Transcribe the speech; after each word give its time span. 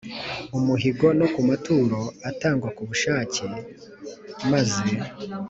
umuhigo 0.57 1.05
a 1.11 1.15
no 1.19 1.27
ku 1.33 1.41
maturo 1.49 1.99
atangwa 2.29 2.67
ku 2.75 2.81
bushake 2.89 3.43
b 3.51 3.53
maze 4.51 4.83